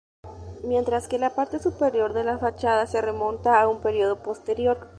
[0.63, 4.89] Mientras que la parte superior de la fachada se remonta a un período posterior.